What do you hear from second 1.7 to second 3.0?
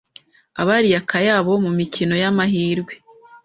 mikino y’amahirwe